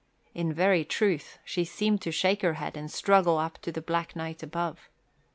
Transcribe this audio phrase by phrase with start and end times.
[0.33, 4.15] In very truth she seemed to shake her head and struggle up to the black
[4.15, 4.89] night above.